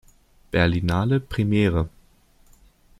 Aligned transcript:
Berlinale 0.51 1.19
Premiere. 1.19 1.87